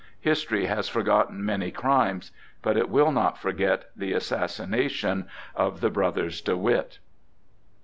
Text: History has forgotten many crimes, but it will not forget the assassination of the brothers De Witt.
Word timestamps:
History 0.21 0.65
has 0.65 0.89
forgotten 0.89 1.45
many 1.45 1.69
crimes, 1.69 2.31
but 2.63 2.75
it 2.75 2.89
will 2.89 3.11
not 3.11 3.37
forget 3.37 3.91
the 3.95 4.13
assassination 4.13 5.27
of 5.55 5.79
the 5.79 5.91
brothers 5.91 6.41
De 6.41 6.57
Witt. 6.57 6.97